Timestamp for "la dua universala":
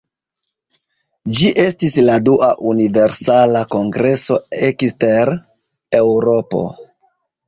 2.07-3.61